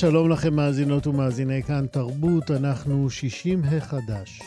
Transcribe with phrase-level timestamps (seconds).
[0.00, 4.42] שלום, לכם מאזינות ומאזיני כאן תרבות, אנחנו 60 החדש.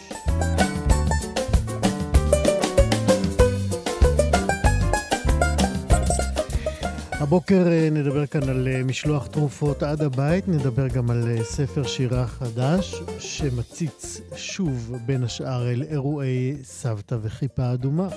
[7.11, 11.83] הבוקר אה, נדבר כאן על אה, משלוח תרופות עד הבית, נדבר גם על אה, ספר
[11.83, 18.07] שירה חדש שמציץ שוב בין השאר אל אירועי סבתא וכיפה אדומה.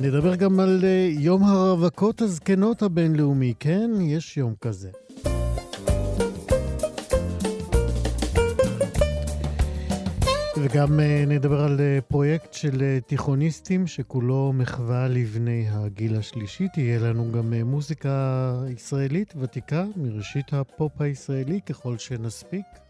[0.00, 3.90] נדבר גם על אה, יום הרווקות הזקנות הבינלאומי, כן?
[4.00, 4.90] יש יום כזה.
[10.62, 16.68] וגם אה, נדבר על אה, פרויקט של תיכוניסטים שכולו מחווה לבני הגיל השלישי.
[16.68, 22.85] תהיה לנו גם מוזיקה ישראלית ותיקה מראשית הפופ הישראלי ככל שנספיק.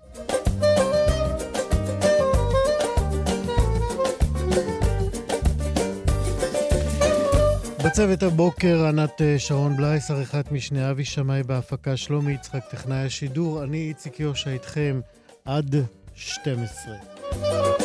[7.96, 13.64] בצוות הבוקר ענת אה, שרון בלייס, עריכת משנה אבי שמאי בהפקה, שלומי יצחק, טכנאי השידור,
[13.64, 15.00] אני איציק יושע איתכם
[15.44, 15.76] עד
[16.14, 17.75] 12.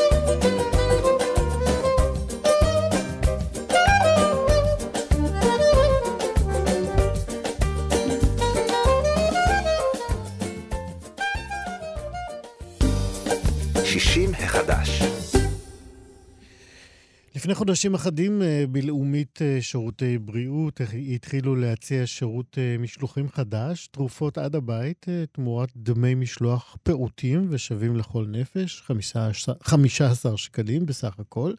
[17.42, 20.82] לפני חודשים אחדים אה, בלאומית אה, שירותי בריאות
[21.14, 28.26] התחילו להציע שירות אה, משלוחים חדש, תרופות עד הבית תמורת דמי משלוח פעוטים ושווים לכל
[28.28, 31.54] נפש, 15, 15 שקלים בסך הכל.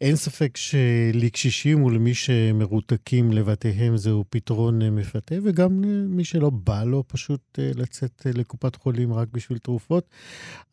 [0.00, 5.80] אין ספק שלקשישים ולמי שמרותקים לבתיהם זהו פתרון מפתה, וגם
[6.16, 10.08] מי שלא בא לו פשוט לצאת לקופת חולים רק בשביל תרופות,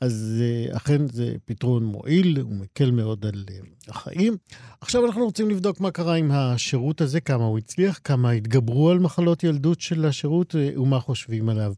[0.02, 3.46] אז אכן זה פתרון מועיל ומקל מאוד על
[3.88, 4.17] החיים.
[4.18, 4.38] החיים.
[4.82, 9.00] עכשיו אנחנו רוצים לבדוק מה קרה עם השירות הזה, כמה הוא הצליח, כמה התגברו על
[9.00, 11.74] מחלות ילדות של השירות אה, ומה חושבים עליו.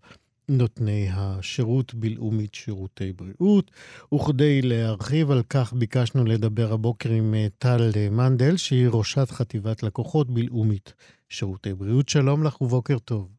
[0.50, 3.72] נותני השירות בלאומית שירותי בריאות.
[4.14, 9.84] וכדי להרחיב על כך ביקשנו לדבר הבוקר עם אה, טל אה, מנדל, שהיא ראשת חטיבת
[9.84, 10.94] לקוחות בלאומית
[11.30, 12.10] שירותי בריאות.
[12.10, 13.39] שלום לך ובוקר טוב.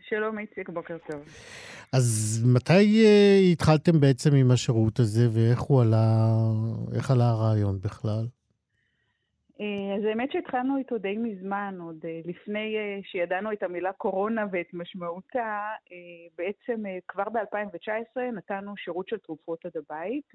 [0.00, 1.20] שלום איציק, בוקר טוב.
[1.92, 6.28] אז מתי uh, התחלתם בעצם עם השירות הזה, ואיך הוא עלה,
[6.94, 8.26] איך עלה הרעיון בכלל?
[9.62, 14.74] אה, אז האמת שהתחלנו איתו די מזמן, עוד אה, לפני שידענו את המילה קורונה ואת
[14.74, 15.68] משמעותה,
[16.38, 20.32] בעצם כבר ב-2019 נתנו שירות של תרופות עד הבית,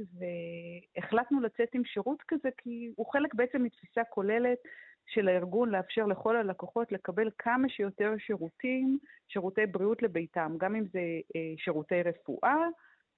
[0.97, 4.57] והחלטנו לצאת עם שירות כזה כי הוא חלק בעצם מתפיסה כוללת
[5.07, 10.99] של הארגון לאפשר לכל הלקוחות לקבל כמה שיותר שירותים, שירותי בריאות לביתם, גם אם זה
[11.35, 12.67] אה, שירותי רפואה,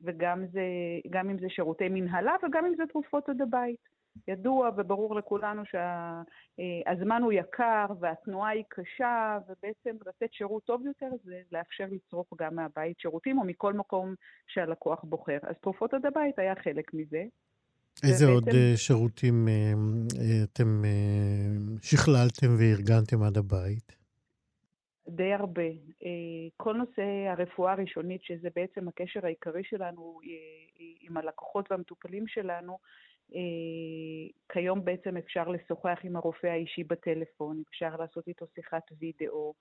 [0.02, 0.62] וגם זה,
[1.32, 3.99] אם זה שירותי מנהלה, וגם אם זה תרופות עד הבית.
[4.28, 11.10] ידוע וברור לכולנו שהזמן שה, הוא יקר והתנועה היא קשה, ובעצם לתת שירות טוב יותר
[11.24, 14.16] זה לאפשר לצרוך גם מהבית שירותים או מכל מקום
[14.48, 15.38] שהלקוח בוחר.
[15.44, 17.24] אז תרופות עד הבית היה חלק מזה.
[18.04, 18.76] איזה עוד בעצם...
[18.76, 19.54] שירותים אה,
[20.20, 24.00] אה, אתם אה, שכללתם וארגנתם עד הבית?
[25.08, 25.70] די הרבה.
[26.58, 30.20] כל נושא הרפואה הראשונית, שזה בעצם הקשר העיקרי שלנו
[31.02, 32.78] עם הלקוחות והמטופלים שלנו,
[34.50, 39.54] כיום בעצם אפשר לשוחח עם הרופא האישי בטלפון, אפשר לעשות איתו שיחת וידאו.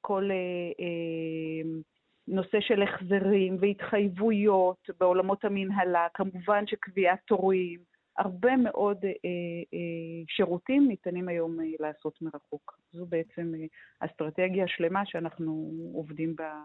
[0.00, 0.30] כל
[2.28, 7.80] נושא של החזרים והתחייבויות בעולמות המנהלה, כמובן שקביעת תורים,
[8.18, 9.10] הרבה מאוד אה,
[9.74, 12.78] אה, שירותים ניתנים היום אה, לעשות מרחוק.
[12.92, 13.66] זו בעצם אה,
[14.06, 16.62] אסטרטגיה שלמה שאנחנו עובדים בה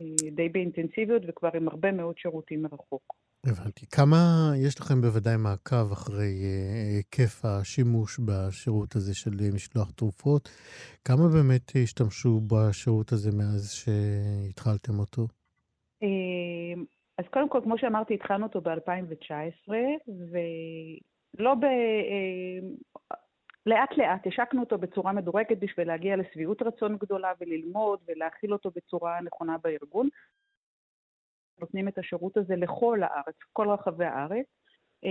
[0.00, 3.14] אה, די באינטנסיביות וכבר עם הרבה מאוד שירותים מרחוק.
[3.46, 3.86] הבנתי.
[3.86, 4.16] כמה,
[4.66, 6.34] יש לכם בוודאי מעקב אחרי
[6.94, 10.48] היקף uh, השימוש בשירות הזה של משלוח תרופות.
[11.04, 15.26] כמה באמת השתמשו בשירות הזה מאז שהתחלתם אותו?
[17.18, 19.72] אז קודם כל, כמו שאמרתי, התחלנו אותו ב-2019,
[21.38, 21.64] ולא ב...
[23.66, 29.56] לאט-לאט השקנו אותו בצורה מדורגת בשביל להגיע לשביעות רצון גדולה וללמוד ולהכיל אותו בצורה נכונה
[29.64, 30.08] בארגון.
[31.60, 34.46] נותנים את השירות הזה לכל הארץ, כל רחבי הארץ,
[35.04, 35.10] אה,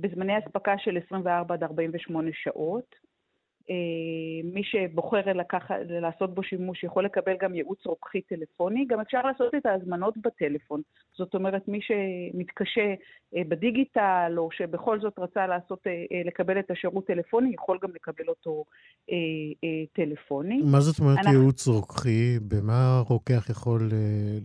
[0.00, 3.03] בזמני אספקה של 24 עד 48 שעות.
[3.70, 8.86] אה, מי שבוחר לקח, לעשות בו שימוש יכול לקבל גם ייעוץ רוקחי טלפוני.
[8.88, 10.82] גם אפשר לעשות את ההזמנות בטלפון.
[11.18, 12.94] זאת אומרת, מי שמתקשה
[13.36, 18.28] אה, בדיגיטל, או שבכל זאת רצה לעשות, אה, לקבל את השירות טלפוני, יכול גם לקבל
[18.28, 18.64] אותו
[19.92, 20.62] טלפוני.
[20.62, 21.32] מה זאת אומרת אנחנו...
[21.32, 22.38] ייעוץ רוקחי?
[22.48, 23.90] במה הרוקח יכול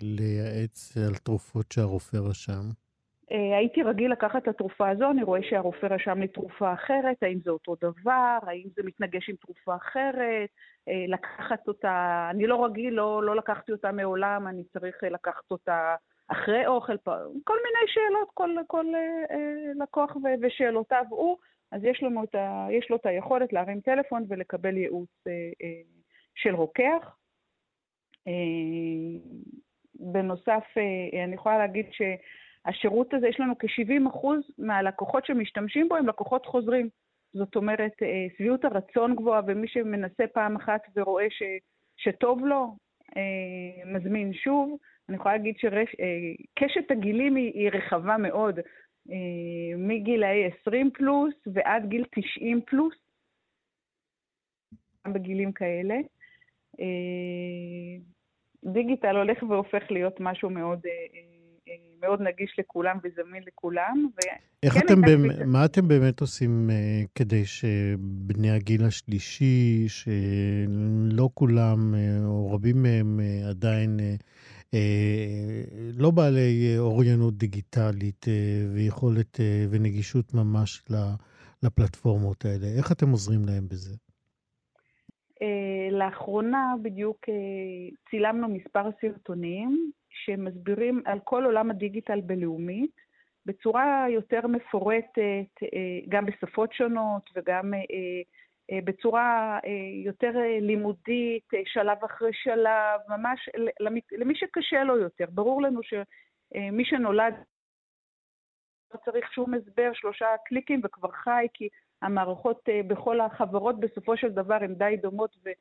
[0.01, 2.88] לייעץ על תרופות שהרופא רשם?
[3.31, 7.39] אה, הייתי רגיל לקחת את התרופה הזו, אני רואה שהרופא רשם לי תרופה אחרת, האם
[7.43, 10.49] זה אותו דבר, האם זה מתנגש עם תרופה אחרת,
[10.87, 15.51] אה, לקחת אותה, אני לא רגיל, לא, לא לקחתי אותה מעולם, אני צריך אה, לקחת
[15.51, 15.95] אותה
[16.27, 16.97] אחרי אוכל,
[17.43, 18.85] כל מיני שאלות, כל, כל
[19.79, 21.37] לקוח ושאלותיו הוא,
[21.71, 25.09] אז יש, לנו את ה, יש לו את היכולת להרים טלפון ולקבל ייעוץ
[26.35, 27.15] של רוקח.
[29.99, 30.63] בנוסף,
[31.25, 32.01] אני יכולה להגיד ש...
[32.69, 34.27] השירות הזה, יש לנו כ-70%
[34.57, 36.89] מהלקוחות שמשתמשים בו הם לקוחות חוזרים.
[37.33, 41.43] זאת אומרת, אה, שביעות הרצון גבוהה, ומי שמנסה פעם אחת ורואה ש,
[41.97, 42.75] שטוב לו,
[43.17, 44.77] אה, מזמין שוב.
[45.09, 48.59] אני יכולה להגיד שקשת אה, הגילים היא, היא רחבה מאוד,
[49.77, 52.95] מגילאי 20 פלוס ועד גיל 90 פלוס,
[55.07, 55.95] גם בגילים כאלה.
[58.65, 60.79] דיגיטל הולך והופך להיות משהו מאוד
[62.01, 64.07] מאוד נגיש לכולם וזמין לכולם.
[64.63, 72.25] איך אתם, באמת, מה אתם באמת עושים uh, כדי שבני הגיל השלישי, שלא כולם, uh,
[72.25, 74.23] או רבים מהם uh, עדיין uh,
[74.71, 74.75] uh,
[75.97, 80.83] לא בעלי אוריינות דיגיטלית uh, ויכולת uh, ונגישות ממש
[81.63, 83.95] לפלטפורמות האלה, איך אתם עוזרים להם בזה?
[85.91, 87.25] לאחרונה בדיוק
[88.09, 93.09] צילמנו מספר סרטונים שמסבירים על כל עולם הדיגיטל בלאומית
[93.45, 97.79] בצורה יותר מפורטת, אה, גם בשפות שונות וגם אה,
[98.71, 99.59] אה, בצורה
[100.05, 103.49] יותר לימודית, שלב אחרי שלב, ממש
[104.17, 105.25] למי שקשה לו יותר.
[105.29, 107.33] ברור לנו שמי שנולד
[108.93, 111.69] לא צריך שום הסבר, שלושה קליקים וכבר חי, כי
[112.01, 115.51] המערכות בכל החברות בסופו של דבר הן די דומות אה,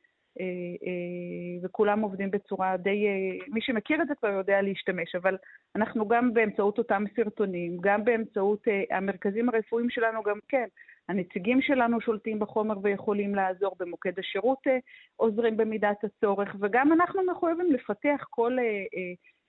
[1.63, 3.07] וכולם עובדים בצורה די...
[3.07, 5.37] אה, מי שמכיר את זה כבר יודע להשתמש, אבל
[5.77, 10.67] אנחנו גם באמצעות אותם סרטונים, גם באמצעות המרכזים הרפואיים שלנו, גם כן,
[11.09, 14.63] הנציגים שלנו שולטים בחומר ויכולים לעזור במוקד השירות,
[15.17, 18.57] עוזרים במידת הצורך, וגם אנחנו מחויבים לפתח כל,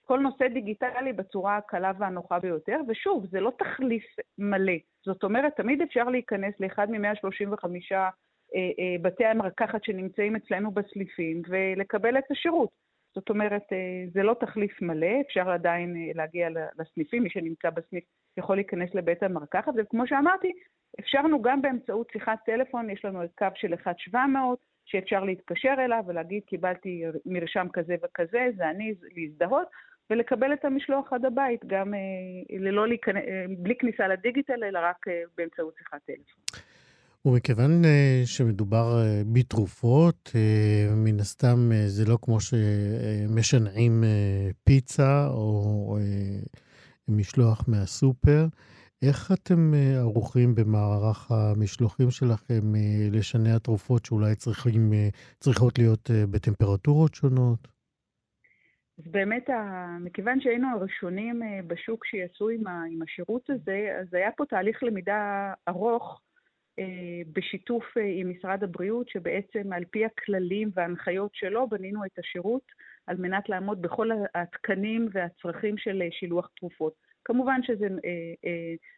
[0.10, 4.06] כל נושא דיגיטלי בצורה הקלה והנוחה ביותר, ושוב, זה לא תחליף
[4.38, 4.74] מלא.
[5.06, 8.10] זאת אומרת, תמיד אפשר להיכנס לאחד מ-135 אה, אה,
[9.02, 12.70] בתי המרקחת שנמצאים אצלנו בסליפים ולקבל את השירות.
[13.16, 16.50] זאת אומרת, אה, זה לא תחליף מלא, אפשר עדיין להגיע
[16.80, 18.04] לסניפים, מי שנמצא בסניף
[18.38, 20.52] יכול להיכנס לבית המרקחת, וכמו שאמרתי,
[21.00, 24.16] אפשרנו גם באמצעות שיחת טלפון, יש לנו את קו של 1-700,
[24.86, 29.68] שאפשר להתקשר אליו ולהגיד, קיבלתי מרשם כזה וכזה, זה אני, להזדהות,
[30.10, 31.94] ולקבל את המשלוח עד הבית, גם
[32.50, 33.24] ללא להיכנס,
[33.58, 35.06] בלי כניסה לדיגיטל, אלא רק
[35.38, 36.79] באמצעות שיחת טלפון.
[37.26, 37.88] ומכיוון uh,
[38.26, 44.04] שמדובר uh, בתרופות, uh, מן הסתם זה לא כמו שמשנעים
[44.64, 45.98] פיצה או
[47.08, 48.46] משלוח מהסופר.
[49.02, 52.74] איך אתם ערוכים במערך המשלוחים שלכם
[53.12, 54.92] לשנע תרופות שאולי צריכים,
[55.40, 57.68] צריכות להיות בטמפרטורות שונות?
[58.98, 59.50] אז באמת,
[60.00, 62.64] מכיוון שהיינו הראשונים בשוק שיצאו עם,
[63.02, 66.29] השירות הזה, אז היה פה תהליך למידה ארוך אה,
[67.34, 72.62] בשיתוף אה, עם משרד הבריאות, שבעצם על פי הכללים וההנחיות שלו בנינו את השירות
[73.08, 76.94] על מנת לעמוד בכל התקנים והצרכים של אה, שילוח תרופות.
[77.26, 77.88] כמובן שזה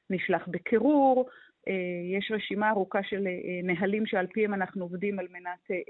[0.10, 1.30] נשלח בקירור,
[2.18, 3.28] יש רשימה ארוכה של
[3.64, 5.82] נהלים שעל פיהם אנחנו עובדים על מנת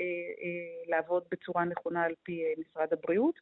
[0.88, 3.36] לעבוד בצורה נכונה על פי משרד הבריאות.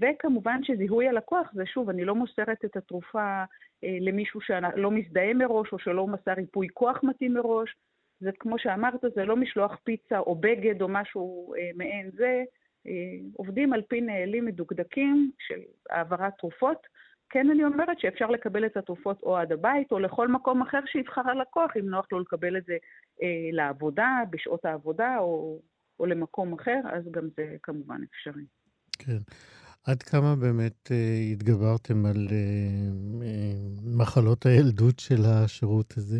[0.00, 3.44] וכמובן שזיהוי הלקוח זה שוב, אני לא מוסרת את התרופה
[3.84, 7.76] אה, למישהו שלא מזדהה מראש או שלא מסר ייפוי כוח מתאים מראש.
[8.20, 12.44] זה כמו שאמרת, זה לא משלוח פיצה או בגד או משהו אה, מעין זה.
[12.86, 12.92] אה,
[13.36, 16.86] עובדים על פי נהלים מדוקדקים של העברת תרופות,
[17.30, 21.30] כן אני אומרת שאפשר לקבל את התרופות או עד הבית או לכל מקום אחר שיבחר
[21.30, 22.76] הלקוח, אם נוח לו לקבל את זה
[23.22, 25.60] אה, לעבודה, בשעות העבודה או,
[26.00, 28.44] או למקום אחר, אז גם זה כמובן אפשרי.
[28.98, 29.18] כן.
[29.86, 32.36] עד כמה באמת אה, התגברתם על אה,
[33.26, 33.52] אה,
[33.98, 36.18] מחלות הילדות של השירות הזה?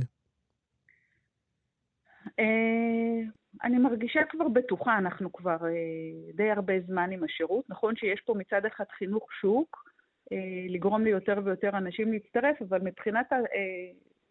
[2.38, 3.20] אה,
[3.64, 7.64] אני מרגישה כבר בטוחה, אנחנו כבר אה, די הרבה זמן עם השירות.
[7.68, 9.86] נכון שיש פה מצד אחד חינוך שוק,
[10.68, 13.38] לגרום ליותר ויותר אנשים להצטרף, אבל מבחינת אה,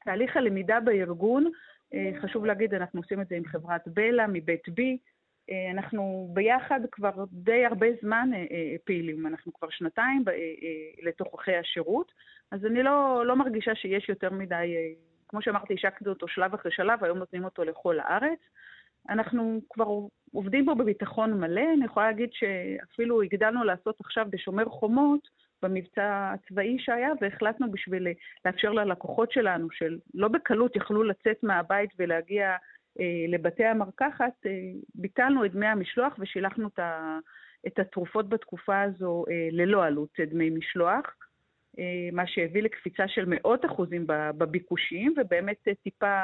[0.05, 1.51] תהליך הלמידה בארגון,
[2.21, 4.97] חשוב להגיד, אנחנו עושים את זה עם חברת בלה, מבית בי.
[5.49, 10.23] אה, אנחנו ביחד כבר די הרבה זמן אה, אה, פעילים, אנחנו כבר שנתיים
[11.03, 12.11] לתוככי השירות,
[12.51, 14.95] אז אני לא, לא מרגישה שיש יותר מדי,
[15.27, 18.39] כמו שאמרתי, השקנו אותו שלב אחרי שלב, היום נותנים אותו לכל הארץ.
[19.09, 19.87] אנחנו כבר
[20.33, 25.27] עובדים בו בביטחון מלא, אני יכולה להגיד שאפילו הגדלנו לעשות עכשיו בשומר חומות,
[25.61, 28.07] במבצע הצבאי שהיה, והחלטנו בשביל
[28.45, 32.55] לאפשר ללקוחות שלנו, שלא בקלות יכלו לצאת מהבית ולהגיע
[33.27, 34.51] לבתי המרקחת, אה,
[34.95, 36.69] ביטלנו את דמי המשלוח ושילחנו
[37.67, 41.15] את התרופות בתקופה הזו אה, ללא עלות דמי משלוח,
[42.13, 46.21] מה שהביא לקפיצה של מאות אחוזים בביקושים, ובאמת טיפה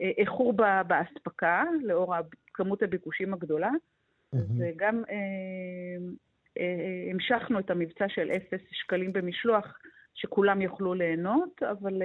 [0.00, 0.52] איחור
[0.86, 2.14] באספקה, לאור
[2.54, 3.70] כמות הביקושים הגדולה.
[3.70, 4.38] Mm-hmm.
[4.58, 5.02] וגם
[7.10, 9.78] המשכנו את המבצע של אפס שקלים במשלוח
[10.14, 12.02] שכולם יוכלו ליהנות, אבל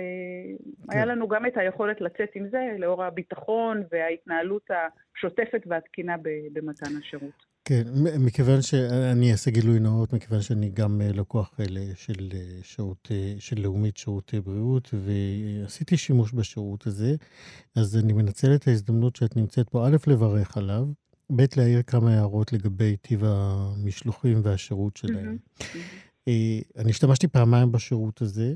[0.87, 0.97] כן.
[0.97, 6.15] היה לנו גם את היכולת לצאת עם זה לאור הביטחון וההתנהלות השוטפת והתקינה
[6.53, 7.55] במתן השירות.
[7.67, 7.83] כן,
[8.19, 13.61] מכיוון שאני אעשה גילוי נאות, מכיוון שאני גם אה, לקוח אלה של אה, שירות, של
[13.61, 17.15] לאומית שירותי בריאות, ועשיתי שימוש בשירות הזה,
[17.75, 20.85] אז אני מנצל את ההזדמנות שאת נמצאת פה, א', לברך עליו,
[21.31, 25.37] ב', להעיר כמה הערות לגבי טיב המשלוחים והשירות שלהם.
[25.59, 26.04] Mm-hmm.
[26.27, 28.53] אה, אני השתמשתי פעמיים בשירות הזה.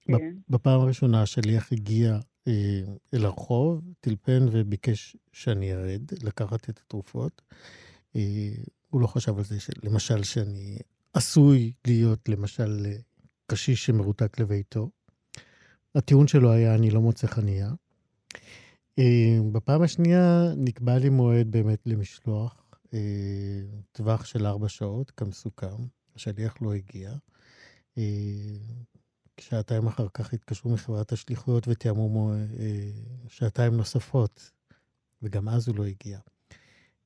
[0.00, 0.36] כן.
[0.48, 2.18] בפעם הראשונה שליח הגיע
[2.48, 2.82] אה,
[3.14, 7.42] אל הרחוב, טלפן וביקש שאני ארד, לקחת את התרופות.
[8.16, 8.52] אה,
[8.90, 10.78] הוא לא חשב על זה, למשל, שאני
[11.12, 12.86] עשוי להיות, למשל,
[13.46, 14.90] קשיש שמרותק לביתו.
[15.94, 17.72] הטיעון שלו היה, אני לא מוצא חנייה.
[19.52, 22.64] בפעם השנייה נקבע לי מועד באמת למשלוח,
[23.92, 25.76] טווח של ארבע שעות, כמסוכם.
[26.16, 27.10] השליח לא הגיע.
[27.98, 28.02] אה,
[29.40, 32.38] שעתיים אחר כך התקשרו מחברת השליחויות ותיאמו אה,
[33.28, 34.50] שעתיים נוספות,
[35.22, 36.18] וגם אז הוא לא הגיע.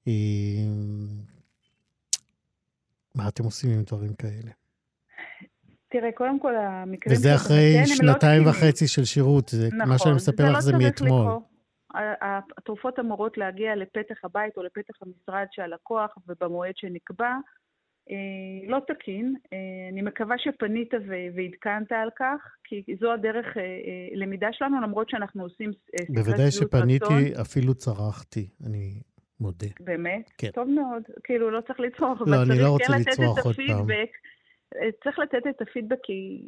[0.09, 0.13] אה,
[3.15, 4.51] מה אתם עושים עם דברים כאלה?
[5.89, 7.17] תראה, קודם כל, המקרים...
[7.17, 10.61] וזה אחרי לא שנתיים לא וחצי של שירות, זה נכון, מה שאני מספר לך לא
[10.61, 11.27] זה מאתמול.
[12.59, 17.35] התרופות אמורות להגיע לפתח הבית או לפתח המשרד של הלקוח ובמועד שנקבע.
[18.11, 19.35] אה, לא תקין.
[19.53, 19.59] אה,
[19.93, 20.95] אני מקווה שפנית
[21.35, 23.63] ועדכנת על כך, כי זו הדרך אה,
[24.15, 29.01] למידה שלנו, למרות שאנחנו עושים סקרת בוודאי שפניתי, אפילו צרחתי, אני
[29.41, 29.67] מודה.
[29.81, 30.31] באמת?
[30.39, 30.51] כן.
[30.51, 31.03] טוב מאוד.
[31.25, 33.87] כאילו, לא צריך לצרוח, לא, אני לא רוצה לצרוח עוד פעם.
[35.05, 36.41] צריך לתת את הפידבק, כי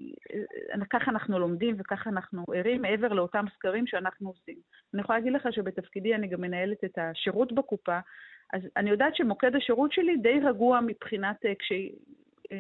[0.91, 4.57] ככה אנחנו לומדים וככה אנחנו ערים מעבר לאותם סקרים שאנחנו עושים.
[4.95, 7.99] אני יכולה להגיד לך שבתפקידי אני גם מנהלת את השירות בקופה,
[8.53, 11.73] אז אני יודעת שמוקד השירות שלי די רגוע מבחינת, אה, כש...
[12.53, 12.57] אה,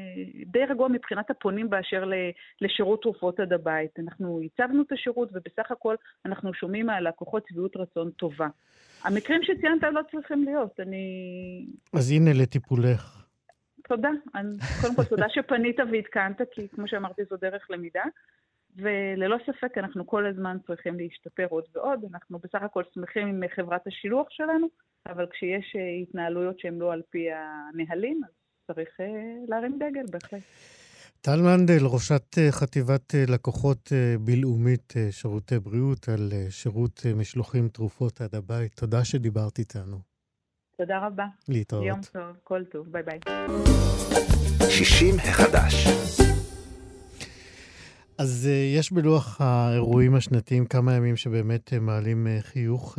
[0.46, 2.10] די רגוע מבחינת הפונים באשר
[2.60, 3.98] לשירות תרופות עד הבית.
[3.98, 5.94] אנחנו הצבנו את השירות, ובסך הכל
[6.26, 8.48] אנחנו שומעים מהלקוחות שביעות רצון טובה.
[9.04, 11.66] המקרים שציינת לא צריכים להיות, אני...
[11.92, 13.26] אז הנה לטיפולך.
[13.88, 14.10] תודה.
[14.34, 18.02] אני, קודם כל, תודה שפנית ועדכנת, כי כמו שאמרתי, זו דרך למידה.
[18.76, 22.04] וללא ספק אנחנו כל הזמן צריכים להשתפר עוד ועוד.
[22.12, 24.68] אנחנו בסך הכל שמחים עם חברת השילוח שלנו,
[25.06, 28.30] אבל כשיש אה, התנהלויות שהן לא על פי הנהלים, אז
[28.66, 29.06] צריך אה,
[29.48, 30.42] להרים דגל, בהחלט.
[31.20, 38.72] טל מנדל, ראשת אה, חטיבת לקוחות בינלאומית שירותי בריאות על שירות משלוחים תרופות עד הבית.
[38.74, 39.98] תודה שדיברת איתנו.
[40.76, 41.26] תודה רבה.
[41.48, 41.86] להתראות.
[41.86, 43.18] יום טוב, כל טוב, ביי ביי.
[44.70, 46.19] 60 החדש.
[48.20, 52.98] אז uh, יש בלוח האירועים השנתיים כמה ימים שבאמת uh, מעלים uh, חיוך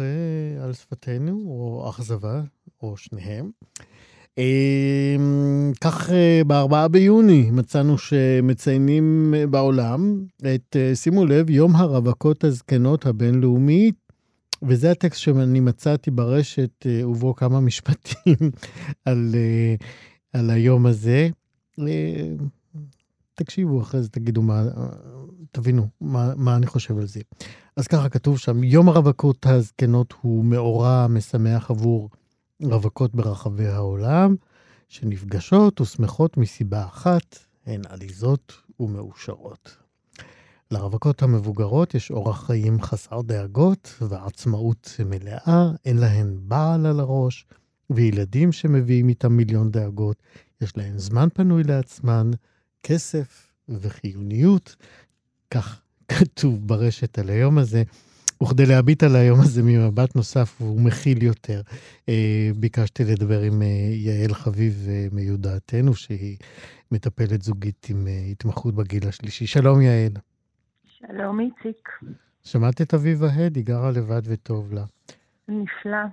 [0.63, 2.41] על שפתנו, או אכזבה,
[2.81, 3.51] או שניהם.
[4.39, 4.41] Uh,
[5.81, 6.13] כך uh,
[6.47, 10.23] בארבעה ביוני מצאנו שמציינים בעולם
[10.55, 13.91] את, שימו לב, יום הרווקות הזקנות הבינלאומי,
[14.63, 18.51] וזה הטקסט שאני מצאתי ברשת, ובו כמה משפטים
[19.05, 19.35] על,
[20.33, 21.29] על היום הזה.
[23.35, 24.63] תקשיבו אחרי זה, תגידו מה,
[25.51, 27.21] תבינו מה, מה אני חושב על זה.
[27.77, 32.09] אז ככה כתוב שם, יום הרווקות הזקנות הוא מאורע משמח עבור
[32.63, 34.35] רווקות ברחבי העולם,
[34.89, 39.77] שנפגשות ושמחות מסיבה אחת, הן עליזות ומאושרות.
[40.71, 47.45] לרווקות המבוגרות יש אורח חיים חסר דאגות ועצמאות מלאה, אין להן בעל על הראש,
[47.89, 50.23] וילדים שמביאים איתם מיליון דאגות,
[50.61, 52.31] יש להן זמן פנוי לעצמן,
[52.83, 54.75] כסף וחיוניות.
[55.51, 57.83] כך כתוב ברשת על היום הזה.
[58.43, 61.61] וכדי להביט על היום הזה ממבט נוסף ומכיל יותר,
[62.09, 66.37] אה, ביקשתי לדבר עם אה, יעל חביב אה, מיודעתנו, שהיא
[66.91, 69.47] מטפלת זוגית עם התמחות בגיל השלישי.
[69.47, 70.11] שלום, יעל.
[70.83, 71.89] שלום, איציק.
[72.43, 74.83] שמעת את אביבה הד, היא גרה לבד וטוב לה.
[75.51, 76.03] נפלא,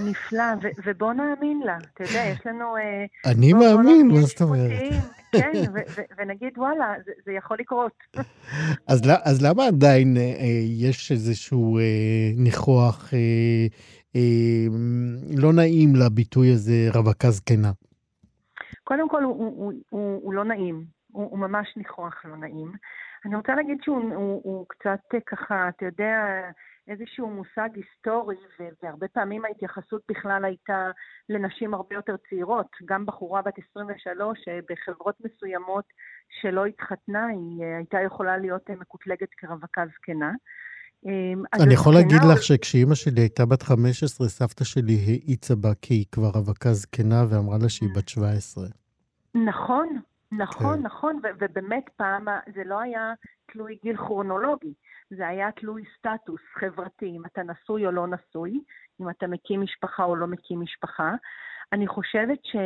[0.00, 0.44] נפלא,
[0.84, 1.78] ובוא נאמין לה.
[1.94, 2.74] אתה יודע, יש לנו...
[3.26, 4.70] אני מאמין, מה זאת אומרת?
[5.32, 5.52] כן,
[6.18, 7.92] ונגיד, וואלה, זה, זה יכול לקרות.
[8.88, 10.22] אז, אז למה עדיין אה,
[10.78, 11.82] יש איזשהו אה,
[12.36, 13.18] ניחוח אה,
[14.16, 14.66] אה,
[15.36, 17.70] לא נעים לביטוי הזה, רווקה זקנה?
[18.84, 20.84] קודם כל, הוא, הוא, הוא, הוא לא נעים.
[21.12, 22.72] הוא, הוא ממש ניחוח לא נעים.
[23.24, 26.14] אני רוצה להגיד שהוא הוא, הוא קצת אה, ככה, אתה יודע,
[26.88, 28.36] איזשהו מושג היסטורי,
[28.82, 30.90] והרבה פעמים ההתייחסות בכלל הייתה
[31.28, 32.66] לנשים הרבה יותר צעירות.
[32.84, 35.84] גם בחורה בת 23, אה, בחברות מסוימות
[36.40, 40.32] שלא התחתנה, היא אה, הייתה יכולה להיות אה, מקוטלגת כרווקה זקנה.
[41.54, 46.04] אני יכול להגיד לך שכשאימא שלי הייתה בת 15, סבתא שלי האיצה בה כי היא
[46.12, 48.64] כבר רווקה זקנה ואמרה לה שהיא בת 17.
[49.34, 49.88] נכון,
[50.32, 50.82] נכון, כן.
[50.82, 52.24] נכון, ובאמת פעם
[52.54, 53.12] זה לא היה
[53.52, 54.74] תלוי גיל כרונולוגי.
[55.16, 58.60] זה היה תלוי סטטוס חברתי, אם אתה נשוי או לא נשוי,
[59.00, 61.14] אם אתה מקים משפחה או לא מקים משפחה.
[61.72, 62.56] אני חושבת ש...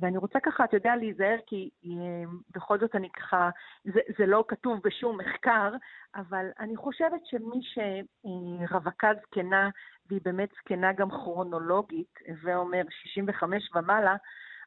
[0.00, 3.50] ואני רוצה ככה, אתה יודע, להיזהר, כי אה, בכל זאת אני ככה,
[3.84, 5.72] זה, זה לא כתוב בשום מחקר,
[6.14, 9.70] אבל אני חושבת שמי שרווקה זקנה,
[10.08, 14.16] והיא באמת זקנה גם כרונולוגית, הווה אומר 65 ומעלה,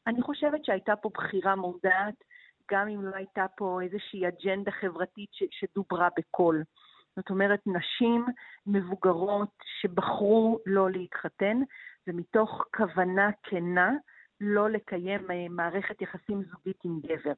[0.07, 2.23] אני חושבת שהייתה פה בחירה מודעת,
[2.71, 6.63] גם אם לא הייתה פה איזושהי אג'נדה חברתית ש, שדוברה בקול.
[7.19, 8.25] זאת אומרת, נשים
[8.67, 11.57] מבוגרות שבחרו לא להתחתן,
[12.07, 13.91] ומתוך כוונה כנה
[14.41, 17.33] לא לקיים אה, מערכת יחסים זוגית עם גבר.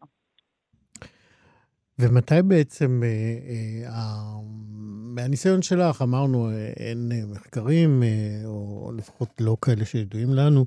[2.00, 3.10] ומתי בעצם, אה,
[3.90, 4.42] אה,
[5.16, 8.04] מהניסיון שלך, אמרנו, אין מחקרים,
[8.46, 10.66] או לפחות לא כאלה שידועים לנו,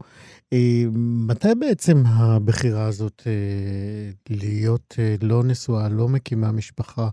[1.29, 3.23] מתי בעצם הבחירה הזאת
[4.31, 7.09] להיות לא נשואה, לא מקימה משפחה,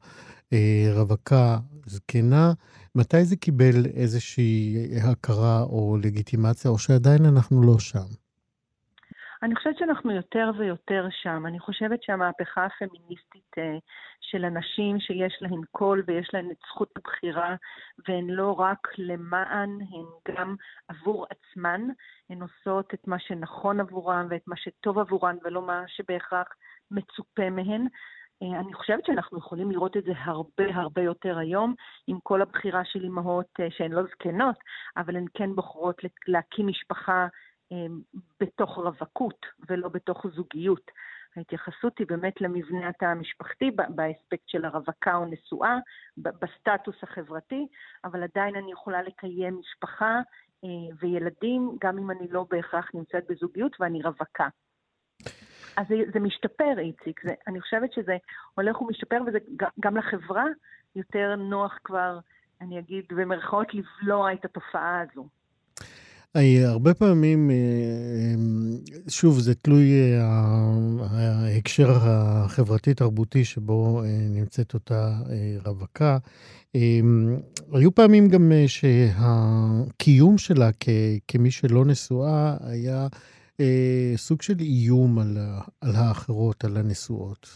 [0.94, 2.52] רווקה, זקנה,
[2.96, 4.76] מתי זה קיבל איזושהי
[5.12, 8.22] הכרה או לגיטימציה, או שעדיין אנחנו לא שם?
[9.44, 11.46] אני חושבת שאנחנו יותר ויותר שם.
[11.48, 13.62] אני חושבת שהמהפכה הפמיניסטית uh,
[14.22, 17.56] של הנשים שיש להן קול ויש להן את זכות הבחירה,
[18.08, 20.56] והן לא רק למען, הן גם
[20.88, 21.82] עבור עצמן,
[22.30, 26.48] הן עושות את מה שנכון עבורן ואת מה שטוב עבורן ולא מה שבהכרח
[26.92, 27.88] מצופה מהן.
[28.42, 31.76] אה, אני חושבת שאנחנו יכולים לראות את זה הרבה הרבה יותר היום,
[32.08, 34.56] עם כל הבחירה של אימהות אה, שהן לא זקנות,
[34.98, 37.28] אבל הן כן בוחרות להקים משפחה
[37.72, 37.86] אה,
[38.40, 40.92] בתוך רווקות ולא בתוך זוגיות.
[41.36, 45.78] ההתייחסות היא באמת למבנה התא המשפחתי באספקט של הרווקה או נשואה,
[46.18, 47.68] בסטטוס החברתי,
[48.04, 50.20] אבל עדיין אני יכולה לקיים משפחה
[51.00, 54.48] וילדים, גם אם אני לא בהכרח נמצאת בזוגיות ואני רווקה.
[55.78, 57.22] אז זה, זה משתפר, איציק.
[57.24, 58.18] זה, אני חושבת שזה
[58.56, 59.38] הולך ומשתפר, וזה
[59.80, 60.46] גם לחברה
[60.96, 62.20] יותר נוח כבר,
[62.62, 65.28] אני אגיד, במרכאות, לבלוע את התופעה הזו.
[66.66, 70.24] הרבה פעמים, אה, אה, שוב, זה תלוי אה,
[71.12, 75.14] ההקשר החברתי-תרבותי שבו נמצאת אותה
[75.66, 76.18] רווקה.
[77.74, 80.70] היו פעמים גם שהקיום שלה
[81.28, 83.08] כמי שלא נשואה היה
[83.62, 85.38] אה, סוג של איום על,
[85.82, 87.48] על האחרות, על הנשואות.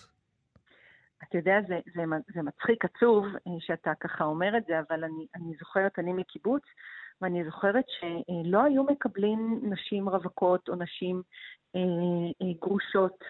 [1.24, 2.02] אתה יודע, זה, זה,
[2.36, 6.64] זה מצחיק עצוב אה, שאתה ככה אומר את זה, אבל אני, אני זוכרת, אני מקיבוץ,
[7.22, 11.22] ואני זוכרת שלא היו מקבלים נשים רווקות או נשים
[11.76, 11.82] אה,
[12.42, 13.24] אה, גרושות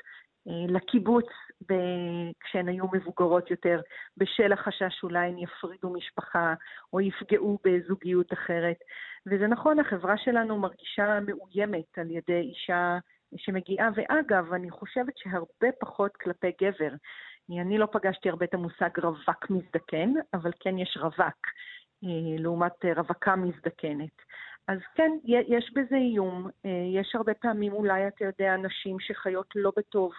[0.48, 1.26] אה, לקיבוץ
[2.40, 3.82] כשהן היו מבוגרות יותר,
[4.18, 6.54] בשל החשש שאולי הן יפרידו משפחה
[6.94, 8.78] או יפגעו בזוגיות אחרת.
[9.28, 12.98] וזה נכון, החברה שלנו מרגישה מאוימת על ידי אישה
[13.38, 16.92] שמגיעה, ואגב, אני חושבת שהרבה פחות כלפי גבר.
[17.62, 21.48] אני לא פגשתי הרבה את המושג רווק מזדקן, אבל כן יש רווק,
[22.04, 24.22] אה, לעומת רווקה מזדקנת.
[24.68, 26.50] אז כן, יש בזה איום.
[26.66, 30.12] אה, יש הרבה פעמים אולי, אתה יודע, נשים שחיות לא בטוב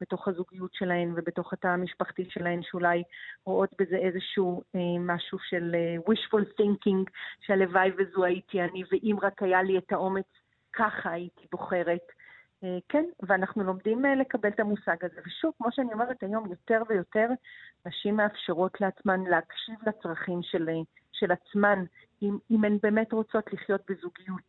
[0.00, 3.02] בתוך הזוגיות שלהן ובתוך התא המשפחתי שלהן, שאולי
[3.44, 9.42] רואות בזה איזשהו אה, משהו של אה, wishful thinking, שהלוואי וזו הייתי אני, ואם רק
[9.42, 10.26] היה לי את האומץ,
[10.72, 12.12] ככה הייתי בוחרת.
[12.64, 15.20] אה, כן, ואנחנו לומדים אה, לקבל את המושג הזה.
[15.26, 17.28] ושוב, כמו שאני אומרת היום, יותר ויותר
[17.86, 20.74] נשים מאפשרות לעצמן להקשיב לצרכים של, אה,
[21.12, 21.84] של עצמן,
[22.22, 24.48] אם, אם הן באמת רוצות לחיות בזוגיות.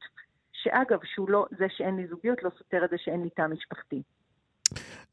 [0.54, 4.02] שאגב, שהוא לא, זה שאין לי זוגיות לא סותר את זה שאין לי תא משפחתי.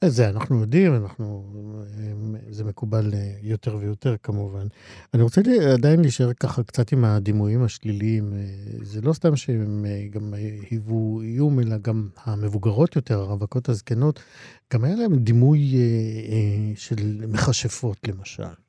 [0.04, 1.44] זה אנחנו יודעים, אנחנו,
[2.50, 4.66] זה מקובל אה, יותר ויותר כמובן.
[5.14, 5.40] אני רוצה
[5.74, 8.32] עדיין להישאר ככה קצת עם הדימויים השליליים.
[8.32, 8.38] אה,
[8.82, 14.22] זה לא סתם שהם אה, גם היוו איום, אלא גם המבוגרות יותר, הרווקות הזקנות,
[14.74, 15.74] גם היה להם דימוי
[16.74, 18.65] של מכשפות למשל.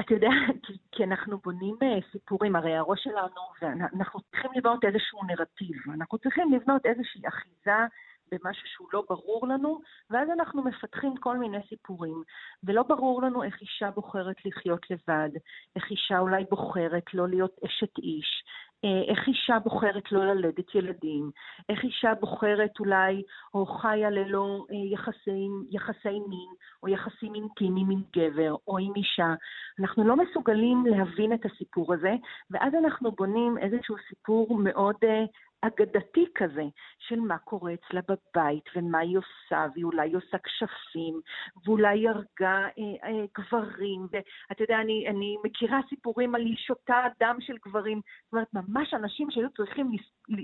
[0.00, 0.28] אתה יודע,
[0.62, 1.76] כי, כי אנחנו בונים
[2.12, 7.86] סיפורים, הרי הראש שלנו, ואנחנו צריכים לבנות איזשהו נרטיב, אנחנו צריכים לבנות איזושהי אחיזה
[8.32, 12.22] במשהו שהוא לא ברור לנו, ואז אנחנו מפתחים כל מיני סיפורים.
[12.64, 15.30] ולא ברור לנו איך אישה בוחרת לחיות לבד,
[15.76, 18.44] איך אישה אולי בוחרת לא להיות אשת איש,
[18.84, 21.30] אה, איך אישה בוחרת לא ללדת ילדים,
[21.68, 23.22] איך אישה בוחרת אולי
[23.54, 26.48] או חיה ללא אה, יחסים, יחסי מין
[26.82, 29.34] או יחסים אינטימיים עם גבר או עם אישה.
[29.80, 32.14] אנחנו לא מסוגלים להבין את הסיפור הזה,
[32.50, 35.24] ואז אנחנו בונים איזשהו סיפור מאוד אה,
[35.66, 36.64] אגדתי כזה,
[36.98, 41.20] של מה קורה אצלה בבית, ומה היא עושה, והיא אולי עושה כשפים,
[41.64, 47.06] ואולי היא הרגה אה, אה, גברים, ואתה יודע, אני, אני מכירה סיפורים על היא שותה
[47.20, 49.90] דם של גברים, זאת אומרת, ממש אנשים שהיו צריכים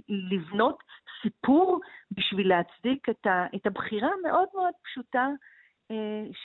[0.09, 0.83] לבנות
[1.23, 1.81] סיפור
[2.11, 5.29] בשביל להצדיק את, ה, את הבחירה המאוד מאוד פשוטה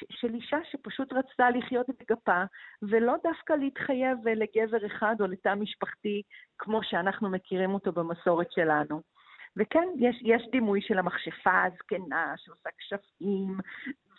[0.10, 2.44] של אישה שפשוט רצתה לחיות בגפה,
[2.82, 6.22] ולא דווקא להתחייב לגבר אחד או לתא משפחתי,
[6.58, 9.02] כמו שאנחנו מכירים אותו במסורת שלנו.
[9.58, 13.58] וכן, יש, יש דימוי של המכשפה הזקנה שעושה כשפים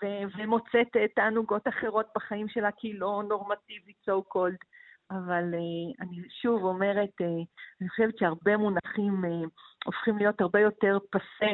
[0.02, 4.64] ו- ומוצאת תענוגות אחרות בחיים שלה, כי היא לא נורמטיבית, so called.
[5.10, 7.44] אבל uh, אני שוב אומרת, uh,
[7.80, 9.48] אני חושבת שהרבה מונחים uh,
[9.84, 11.52] הופכים להיות הרבה יותר פסה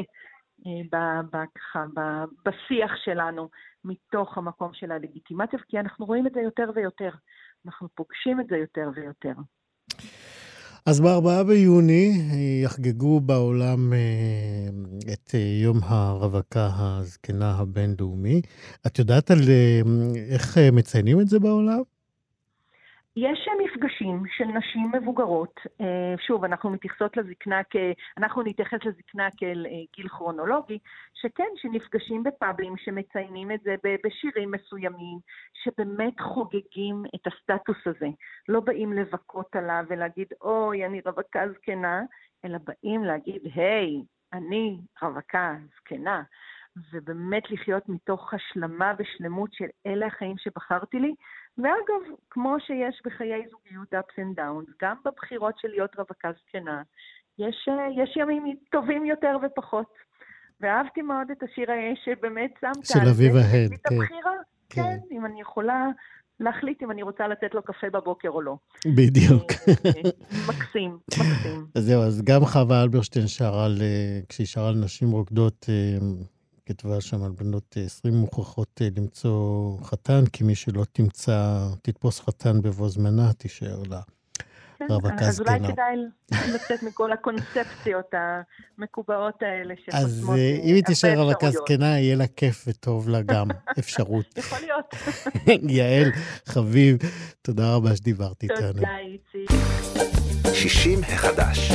[1.57, 1.85] ככה,
[2.45, 3.49] בשיח שלנו
[3.85, 7.11] מתוך המקום של הלגיטימציה, כי אנחנו רואים את זה יותר ויותר.
[7.67, 9.33] אנחנו פוגשים את זה יותר ויותר.
[10.87, 12.12] אז ב-4 ביוני
[12.64, 14.69] יחגגו בעולם אה,
[15.12, 18.40] את אה, יום הרווקה הזקנה הבינלאומי.
[18.87, 19.81] את יודעת על אה,
[20.31, 21.93] איך מציינים את זה בעולם?
[23.16, 27.77] יש מפגשים של נשים מבוגרות, אה, שוב, אנחנו מתייחסות לזקנה כ...
[28.18, 30.79] אנחנו נתייחס לזקנה כאל אה, גיל כרונולוגי,
[31.14, 33.74] שכן, שנפגשים בפאבים, שמציינים את זה
[34.05, 35.18] בשירים מסוימים,
[35.62, 38.09] שבאמת חוגגים את הסטטוס הזה.
[38.48, 42.03] לא באים לבכות עליו ולהגיד, אוי, אני רווקה זקנה,
[42.44, 46.22] אלא באים להגיד, היי, אני רווקה זקנה.
[46.92, 51.14] ובאמת לחיות מתוך השלמה ושלמות של אלה החיים שבחרתי לי,
[51.59, 56.83] ואגב, כמו שיש בחיי זוגיות ups and downs, גם בבחירות של להיות רווקה זקנה,
[57.38, 59.95] יש, אה, יש ימים טובים יותר ופחות.
[60.61, 61.67] ואהבתי מאוד את השיר
[62.05, 63.75] שבאמת שמת של אביב ההד, כן.
[63.75, 64.33] את הבחירה,
[64.69, 64.83] כן.
[64.83, 65.87] כן, אם אני יכולה
[66.40, 68.57] להחליט אם אני רוצה לתת לו קפה בבוקר או לא.
[68.87, 69.53] בדיוק.
[69.69, 70.11] אה,
[70.49, 71.67] מקסים, מקסים.
[71.75, 75.67] אז זהו, אז גם חווה אלברשטיין שרה על, אה, כשהיא שרה על נשים רוקדות,
[76.66, 82.62] כתבה שם על בנות 20 מוכרחות אה, למצוא חתן, כי מי שלא תמצא, תתפוס חתן
[82.62, 84.00] בבוא זמנה, תישאר לה.
[84.79, 84.87] כן,
[85.18, 85.96] אז אולי כדאי
[86.55, 88.14] לצאת מכל הקונספציות
[88.79, 93.09] המקובעות האלה שחוסמות אז אה, אה, אם היא תישאר רווקה זקנה, יהיה לה כיף וטוב
[93.09, 93.46] לה גם
[93.79, 94.38] אפשרות.
[94.38, 94.94] יכול להיות.
[95.77, 96.11] יעל,
[96.46, 96.96] חביב,
[97.42, 98.72] תודה רבה שדיברת איתנו.
[98.72, 99.50] תודה, איציק.
[100.55, 101.70] 60 החדש.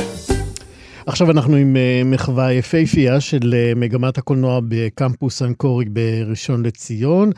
[1.10, 7.30] עכשיו אנחנו עם אה, מחווה יפהפייה של אה, מגמת הקולנוע בקמפוס אנקורי בראשון לציון.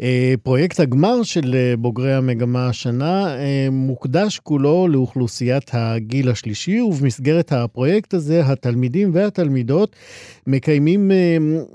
[0.00, 3.36] אה, פרויקט הגמר של בוגרי המגמה השנה
[3.70, 9.96] מוקדש כולו לאוכלוסיית הגיל השלישי, ובמסגרת הפרויקט הזה התלמידים והתלמידות
[10.46, 11.10] מקיימים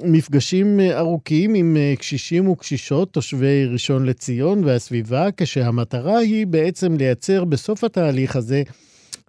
[0.03, 8.35] מפגשים ארוכים עם קשישים וקשישות, תושבי ראשון לציון והסביבה, כשהמטרה היא בעצם לייצר בסוף התהליך
[8.35, 8.63] הזה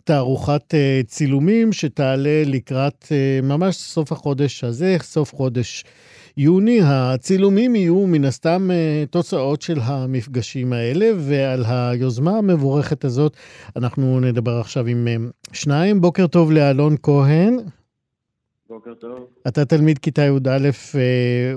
[0.05, 5.85] תערוכת אה, צילומים שתעלה לקראת אה, ממש סוף החודש הזה, סוף חודש
[6.37, 6.81] יוני.
[6.83, 13.37] הצילומים יהיו מן הסתם אה, תוצאות של המפגשים האלה, ועל היוזמה המבורכת הזאת
[13.77, 15.09] אנחנו נדבר עכשיו עם
[15.53, 16.01] שניים.
[16.01, 17.57] בוקר טוב לאלון כהן.
[18.69, 19.27] בוקר טוב.
[19.49, 20.71] אתה תלמיד כיתה י"א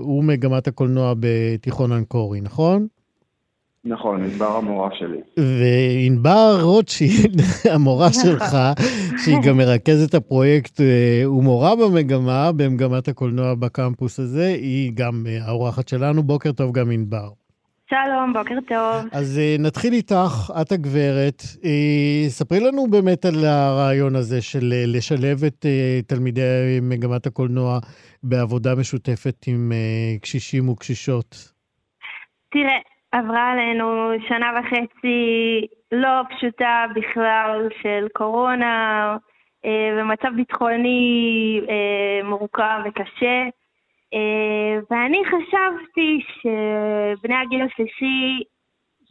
[0.01, 2.87] ומגמת הקולנוע בתיכון אנקורי, נכון?
[3.87, 5.17] נכון, ענבר המורה שלי.
[5.37, 7.41] וענבר רוטשילד,
[7.73, 8.57] המורה שלך,
[9.23, 15.87] שהיא גם מרכזת הפרויקט אה, ומורה במגמה, במגמת הקולנוע בקמפוס הזה, היא גם אה, האורחת
[15.87, 16.23] שלנו.
[16.23, 17.29] בוקר טוב גם ענבר.
[17.89, 19.09] שלום, בוקר טוב.
[19.11, 21.43] אז uh, נתחיל איתך, את הגברת.
[22.27, 25.65] ספרי לנו באמת על הרעיון הזה של לשלב את
[26.07, 27.79] תלמידי מגמת הקולנוע
[28.23, 29.71] בעבודה משותפת עם
[30.21, 31.51] קשישים וקשישות.
[32.51, 39.17] תראה, עברה עלינו שנה וחצי לא פשוטה בכלל של קורונה
[39.65, 43.49] uh, ומצב ביטחוני uh, מורכב וקשה.
[44.13, 48.43] אה, ואני חשבתי שבני הגיל השלישי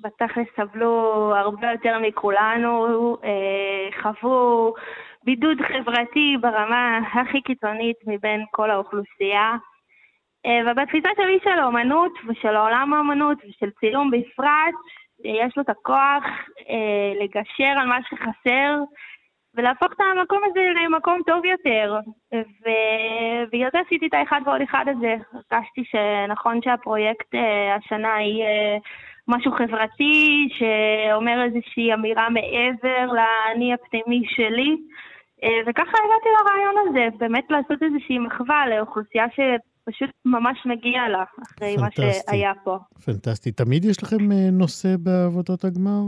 [0.00, 4.74] בתכלס סבלו הרבה יותר מכולנו, אה, חוו
[5.24, 9.56] בידוד חברתי ברמה הכי קיצונית מבין כל האוכלוסייה.
[10.46, 14.74] אה, ובתפיסה שלי של האומנות ושל העולם האומנות ושל צילום בפרט,
[15.24, 16.24] יש לו את הכוח
[17.20, 18.76] לגשר על מה שחסר
[19.56, 21.98] ולהפוך את המקום הזה למקום טוב יותר.
[22.32, 25.14] ובגלל זה עשיתי את האחד ועוד אחד הזה.
[25.32, 28.78] הרגשתי שנכון שהפרויקט אה, השנה יהיה
[29.28, 34.76] משהו חברתי, שאומר איזושהי אמירה מעבר לאני הפנימי שלי.
[35.42, 39.40] אה, וככה הגעתי לרעיון הזה, באמת לעשות איזושהי מחווה לאוכלוסייה ש...
[39.86, 42.02] פשוט ממש מגיע לה, אחרי פנטסטי.
[42.02, 42.78] מה שהיה פה.
[43.04, 43.52] פנטסטי.
[43.52, 46.02] תמיד יש לכם אה, נושא בעבודות הגמר?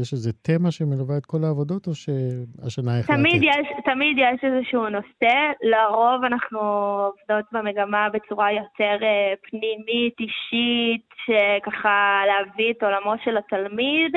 [0.00, 3.18] יש איזה תמה שמלווה את כל העבודות, או שהשנה החלטת?
[3.18, 5.34] תמיד יש, תמיד יש איזשהו נושא.
[5.62, 6.60] לרוב אנחנו
[7.08, 14.12] עובדות במגמה בצורה יותר אה, פנימית, אישית, שככה להביא את עולמו של התלמיד.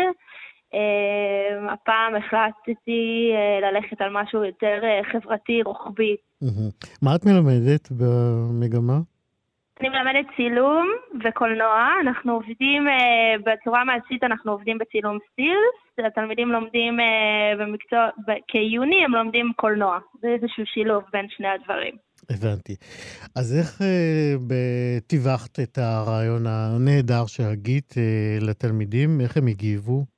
[0.74, 6.16] Uh, הפעם החלטתי uh, ללכת על משהו יותר uh, חברתי, רוחבי.
[7.02, 8.98] מה את מלמדת במגמה?
[9.80, 10.88] אני מלמדת צילום
[11.24, 11.90] וקולנוע.
[12.02, 16.08] אנחנו עובדים, uh, בצורה מעשית אנחנו עובדים בצילום סטילס.
[16.08, 16.98] התלמידים לומדים
[17.60, 18.10] במקצוע,
[18.48, 20.00] כיוני הם לומדים קולנוע.
[20.22, 21.96] זה איזשהו שילוב בין שני הדברים.
[22.30, 22.76] הבנתי.
[23.36, 23.82] אז איך
[25.08, 27.94] טיווחת את הרעיון הנהדר שהגית
[28.42, 29.22] לתלמידים?
[29.22, 30.17] איך הם הגיבו?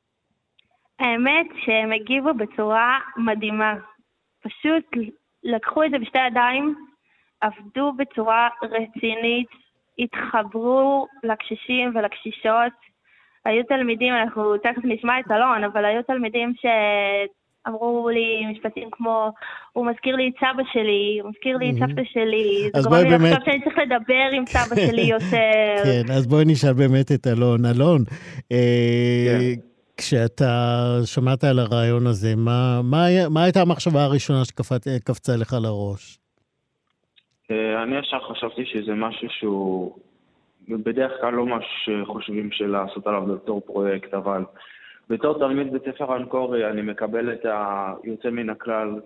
[0.99, 3.73] האמת שהם הגיבו בצורה מדהימה.
[4.43, 4.85] פשוט
[5.43, 6.75] לקחו את זה בשתי ידיים,
[7.41, 9.47] עבדו בצורה רצינית,
[9.99, 12.73] התחברו לקשישים ולקשישות.
[13.45, 19.31] היו תלמידים, אנחנו תכף נשמע את אלון, אבל היו תלמידים שאמרו לי משפטים כמו,
[19.73, 23.09] הוא מזכיר לי את סבא שלי, הוא מזכיר לי את סבתא שלי, זה גורם לי
[23.09, 23.31] באמת...
[23.31, 25.83] לחשוב שאני צריך לדבר עם סבא שלי יותר.
[25.83, 27.65] כן, אז בואי נשאל באמת את אלון.
[27.65, 28.01] אלון,
[28.51, 29.69] אה, כן.
[29.99, 30.53] כשאתה
[31.05, 36.19] שמעת על הרעיון הזה, מה, מה, מה הייתה המחשבה הראשונה שקפצה לך לראש?
[37.51, 39.97] אה, אני ישר חשבתי שזה משהו שהוא
[40.69, 44.43] בדרך כלל לא משהו שחושבים שלעשות עליו בתור פרויקט, אבל
[45.09, 48.99] בתור תלמיד בית ספר אנקורי אני מקבל את היוצא מן הכלל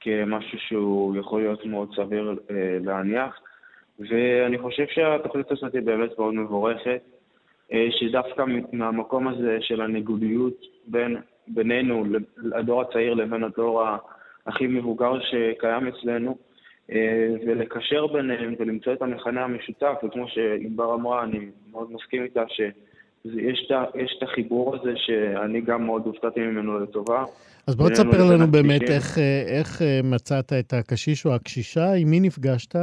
[0.00, 3.40] כמשהו שהוא יכול להיות מאוד סביר אה, להניח,
[3.98, 7.02] ואני חושב שהתוכנית הזאת היא באמת מאוד מבורכת.
[7.72, 11.16] אה, שדווקא מהמקום הזה של הניגודיות בין,
[11.48, 12.04] בינינו,
[12.54, 13.82] הדור הצעיר לבין הדור
[14.46, 16.36] הכי מבוגר שקיים אצלנו,
[16.92, 21.38] אה, ולקשר ביניהם ולמצוא את המכנה המשותף, וכמו שענבר אמרה, אני
[21.70, 23.68] מאוד מסכים איתה שיש
[24.18, 27.24] את החיבור הזה שאני גם מאוד הופתעתי ממנו לטובה.
[27.66, 32.20] אז בוא תספר לנו באמת איך, אה, איך מצאת את הקשיש או הקשישה, עם מי
[32.20, 32.74] נפגשת?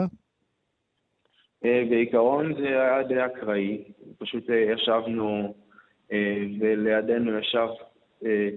[1.66, 3.84] אה, בעיקרון זה היה די אקראי,
[4.18, 5.54] פשוט אה, ישבנו
[6.12, 7.68] אה, ולידינו ישב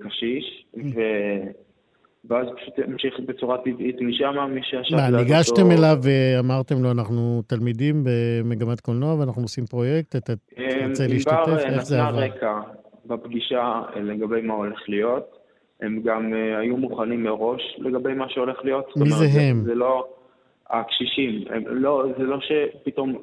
[0.00, 1.00] קשיש, ו...
[2.24, 5.12] ואז פשוט המשיך בצורה טבעית משם, מי שישב אותו...
[5.12, 10.32] מה, ניגשתם אליו ואמרתם לו, אנחנו תלמידים במגמת קולנוע ואנחנו עושים פרויקט, אתה
[10.88, 11.48] רוצה להשתתף?
[11.58, 12.10] איך זה עבר?
[12.10, 12.60] נתנה רקע
[13.06, 15.38] בפגישה לגבי מה הולך להיות.
[15.80, 18.96] הם גם היו מוכנים מראש לגבי מה שהולך להיות.
[18.96, 19.62] מי זה הם?
[19.64, 20.08] זה לא...
[20.70, 23.16] הקשישים, הם לא, זה לא שפתאום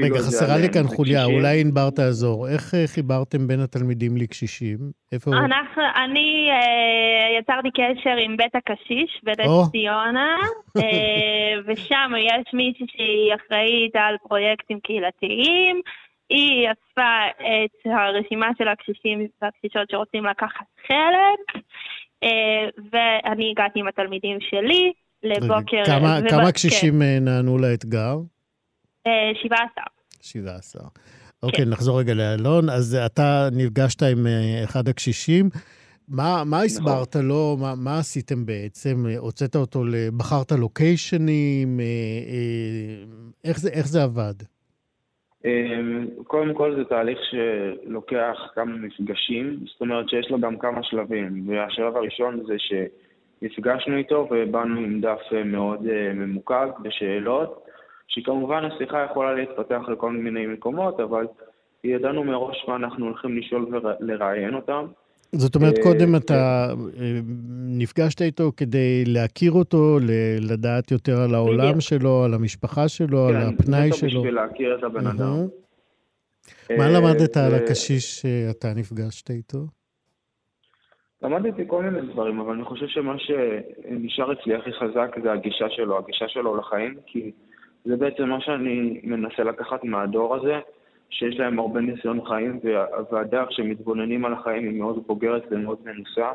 [0.00, 2.48] רגע, חסרה לי כאן חוליה, אולי ענבר תעזור.
[2.48, 4.78] איך אה, חיברתם בין התלמידים לקשישים?
[5.12, 5.44] איפה הוא?
[5.44, 10.36] אנחנו, אני אה, יצרתי קשר עם בית הקשיש בנס ציונה,
[10.76, 15.80] אה, ושם יש מישהי שהיא אחראית על פרויקטים קהילתיים.
[16.30, 21.62] היא אספה את הרשימה של הקשישים והקשישות שרוצים לקחת חלק,
[22.22, 24.92] אה, ואני הגעתי עם התלמידים שלי.
[25.24, 25.84] לבוקר...
[25.86, 26.30] כמה, ובא...
[26.30, 27.24] כמה קשישים כן.
[27.24, 28.16] נענו לאתגר?
[29.06, 29.86] אה, שבעה עשר.
[30.22, 30.84] שבעה עשר.
[31.42, 31.70] אוקיי, כן.
[31.70, 32.68] נחזור רגע לאלון.
[32.70, 35.48] אז אתה נפגשת עם אה, אחד הקשישים.
[36.08, 36.64] מה, מה נכון.
[36.64, 37.56] הסברת לו?
[37.60, 39.04] מה, מה עשיתם בעצם?
[39.18, 39.82] הוצאת אותו,
[40.16, 41.80] בחרת לוקיישנים?
[43.44, 44.34] איך זה, איך זה עבד?
[46.24, 51.48] קודם כל זה תהליך שלוקח כמה מפגשים, זאת אומרת שיש לו גם כמה שלבים.
[51.48, 52.72] והשלב הראשון זה ש...
[53.44, 57.64] נפגשנו איתו ובאנו עם דף אה, מאוד אה, ממוקד בשאלות,
[58.08, 61.26] שכמובן השיחה יכולה להתפתח לכל מיני מקומות, אבל
[61.84, 64.86] ידענו מראש מה אנחנו הולכים לשאול ולראיין אותם.
[65.32, 66.68] זאת אומרת, קודם אתה
[67.78, 69.98] נפגשת איתו כדי להכיר אותו,
[70.40, 74.10] לדעת יותר על העולם שלו, על המשפחה שלו, על הפנאי שלו.
[74.10, 75.46] כן, בשביל להכיר את הבן אדם.
[76.78, 79.66] מה למדת על הקשיש שאתה נפגשת איתו?
[81.24, 85.98] למדתי כל מיני דברים, אבל אני חושב שמה שנשאר אצלי הכי חזק זה הגישה שלו,
[85.98, 87.30] הגישה שלו לחיים, כי
[87.84, 90.60] זה בעצם מה שאני מנסה לקחת מהדור הזה,
[91.10, 92.60] שיש להם הרבה ניסיון חיים,
[93.12, 96.32] והדרך שמתבוננים על החיים היא מאוד בוגרת ומאוד מנוסה.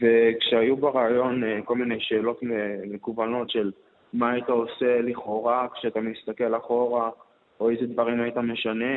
[0.00, 2.40] וכשהיו ברעיון אה, כל מיני שאלות
[2.90, 3.72] מקוונות של
[4.12, 7.10] מה היית עושה לכאורה כשאתה מסתכל אחורה,
[7.60, 8.94] או איזה דברים היית משנה,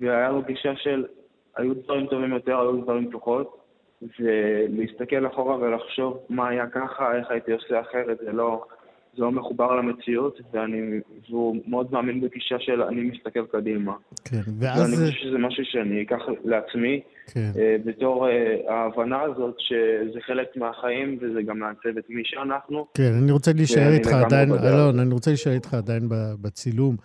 [0.00, 1.04] והיה לו גישה של
[1.56, 3.63] היו דברים טובים יותר, היו דברים פחות,
[4.20, 8.64] ולהסתכל אחורה ולחשוב מה היה ככה, איך הייתי עושה אחרת, זה לא,
[9.16, 13.92] זה לא מחובר למציאות, ואני, והוא מאוד מאמין בגישה של אני מסתכל קדימה.
[14.24, 14.80] כן, ואז...
[14.80, 17.50] ואני חושב שזה משהו שאני אקח לעצמי, כן.
[17.58, 22.86] אה, בתור אה, ההבנה הזאת שזה חלק מהחיים וזה גם מעצב את מי שאנחנו.
[22.94, 26.02] כן, אני רוצה להישאר איתך עדיין, אלון, אני רוצה להישאר איתך עדיין
[26.42, 26.96] בצילום.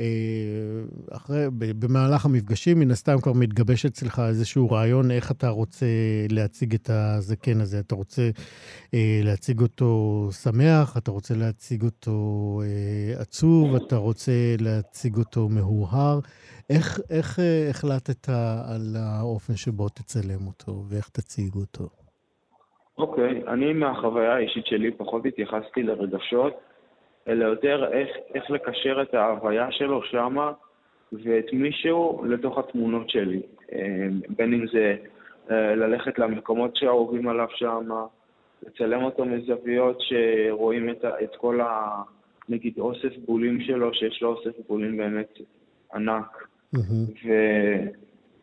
[0.00, 5.86] אה, אחרי, במהלך המפגשים, מן הסתם כבר מתגבש אצלך איזשהו רעיון איך אתה רוצה
[6.30, 7.78] להציג את הזקן הזה.
[7.80, 8.22] אתה רוצה
[8.94, 9.88] אה, להציג אותו
[10.42, 12.12] שמח, אתה רוצה להציג אותו
[12.64, 16.18] אה, עצוב, אתה רוצה להציג אותו מהורהר.
[16.70, 18.28] איך, איך אה, החלטת
[18.72, 21.88] על האופן שבו תצלם אותו ואיך תציג אותו?
[22.98, 26.52] אוקיי, okay, אני מהחוויה האישית שלי פחות התייחסתי לרגשות,
[27.28, 30.52] אלא יותר איך, איך לקשר את ההוויה שלו שמה
[31.12, 33.42] ואת מישהו לתוך התמונות שלי.
[33.72, 34.96] אה, בין אם זה
[35.50, 38.06] אה, ללכת למקומות שאהובים עליו שמה,
[38.66, 42.02] לצלם אותו מזוויות שרואים את, את כל ה...
[42.48, 45.38] נגיד אוסף בולים שלו, שיש לו אוסף בולים באמת
[45.94, 46.48] ענק.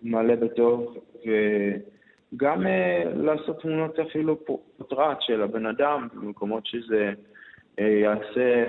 [0.03, 2.69] ומלא בטוב, וגם uh,
[3.15, 4.45] לעשות תמונות אפילו
[4.77, 7.13] פוטרט של הבן אדם, במקומות שזה
[7.77, 8.65] יעשה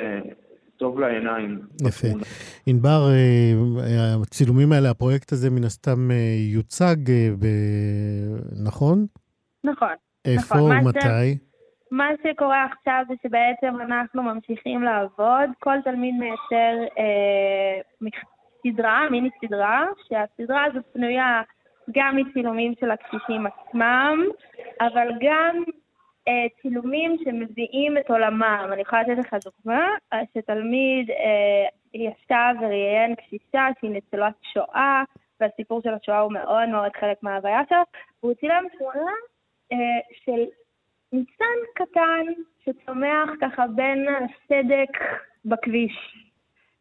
[0.77, 1.61] טוב לעיניים.
[1.89, 2.09] יפה.
[2.67, 6.09] ענבר, uh, הצילומים האלה, הפרויקט הזה מן הסתם
[6.55, 6.97] יוצג,
[7.39, 7.47] ב...
[8.67, 9.07] נכון?
[9.65, 9.95] נכון.
[10.25, 10.71] איפה נכון.
[10.71, 11.39] ומתי?
[11.91, 17.81] מה שקורה עכשיו זה שבעצם אנחנו ממשיכים לעבוד, כל תלמיד מייצר אה,
[18.63, 21.43] סדרה, מיני סדרה, שהסדרה הזאת פנויה
[21.93, 24.19] גם מצילומים של הקשישים עצמם,
[24.81, 25.73] אבל גם אה,
[26.63, 28.69] צילומים שמביאים את עולמם.
[28.73, 35.03] אני יכולה לתת לך דוגמה, אה, שתלמיד אה, ישב וראיין קשישה שהיא ניצולת שואה,
[35.41, 37.83] והסיפור של השואה הוא מאוד מאוד חלק מההוויה שלו,
[38.23, 39.13] והוא צילם תמונה
[39.73, 39.77] אה,
[40.25, 40.45] של
[41.13, 42.25] ניצן קטן
[42.65, 44.99] שצומח ככה בין הסדק
[45.45, 46.17] בכביש.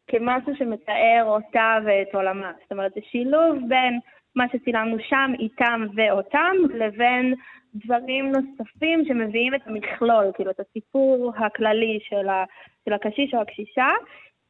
[0.08, 2.52] כמשהו שמתאר אותה ואת עולמה.
[2.62, 3.98] זאת אומרת, זה שילוב בין
[4.36, 7.34] מה שצילמנו שם, איתם ואותם, לבין
[7.74, 12.44] דברים נוספים שמביאים את המכלול, כאילו את הסיפור הכללי של, ה,
[12.84, 13.88] של הקשיש או הקשישה.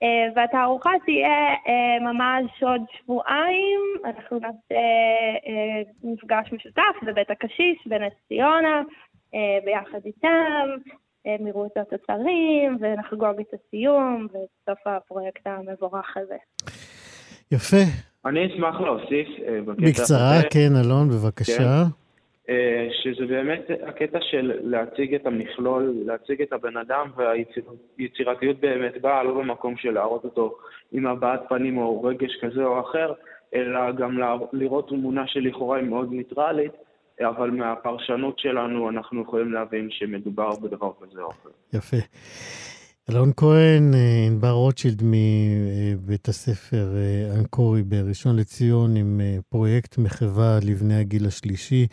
[0.04, 4.74] Uh, והתערוכה תהיה uh, ממש עוד שבועיים, אנחנו נעשה
[5.44, 8.82] uh, מפגש משותף בבית הקשיש בנס ציונה,
[9.64, 10.68] ביחד איתם,
[11.26, 16.36] הם יראו את התוצרים ונחגוג את הסיום ואת סוף הפרויקט המבורך הזה.
[17.52, 17.76] יפה.
[18.26, 20.46] אני אשמח להוסיף אה, בקטע בקצרה, הזה.
[20.50, 21.56] כן, אלון, בבקשה.
[21.58, 21.90] כן.
[22.48, 29.22] אה, שזה באמת הקטע של להציג את המכלול, להציג את הבן אדם, והיצירתיות באמת באה
[29.22, 30.56] לא במקום של להראות אותו
[30.92, 33.12] עם הבעת פנים או רגש כזה או אחר,
[33.54, 34.18] אלא גם
[34.52, 36.72] לראות תמונה שלכאורה היא מאוד ניטרלית,
[37.20, 41.50] אבל מהפרשנות שלנו אנחנו יכולים להבין שמדובר בדבר כזה או אחר.
[41.72, 41.96] יפה.
[43.10, 50.58] אלון כהן, אה, ענבר רוטשילד מבית הספר אה, אנקורי בראשון לציון עם אה, פרויקט מחווה
[50.62, 51.86] לבני הגיל השלישי.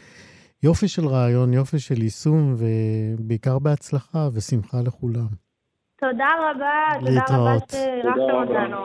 [0.63, 5.27] יופי של רעיון, יופי של יישום, ובעיקר בהצלחה ושמחה לכולם.
[5.99, 8.83] תודה רבה, תודה רבה שאירחתם אותנו.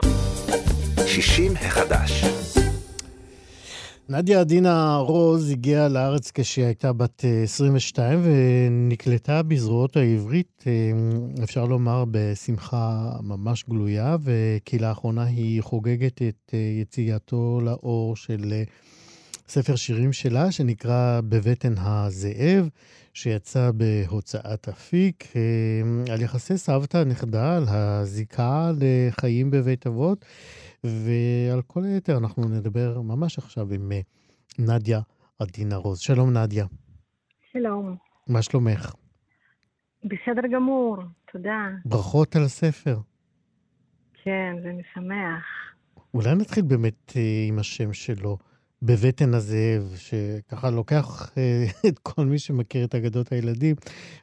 [1.07, 2.23] 60 החדש.
[4.11, 8.23] נדיה עדינה רוז הגיעה לארץ כשהיא הייתה בת 22 אה,
[8.67, 16.59] ונקלטה בזרועות העברית, אה, אפשר לומר, בשמחה ממש גלויה, וכי לאחרונה היא חוגגת את אה,
[16.81, 18.53] יציאתו לאור של
[19.49, 22.69] ספר שירים שלה, שנקרא בבטן הזאב,
[23.13, 25.23] שיצא בהוצאת אפיק,
[26.11, 30.25] על יחסי סבתא נכדה, על הזיקה לחיים בבית אבות.
[30.83, 33.99] ועל כל היתר אנחנו נדבר ממש עכשיו עם אה,
[34.59, 34.99] נדיה
[35.39, 35.99] עדינה רוז.
[35.99, 36.65] שלום נדיה.
[37.51, 37.95] שלום.
[38.27, 38.93] מה שלומך?
[40.03, 40.97] בסדר גמור,
[41.31, 41.67] תודה.
[41.85, 42.97] ברכות על הספר.
[44.23, 45.43] כן, זה משמח.
[46.13, 48.37] אולי נתחיל באמת אה, עם השם שלו,
[48.81, 53.75] בבטן הזאב, שככה לוקח אה, את כל מי שמכיר את אגדות הילדים,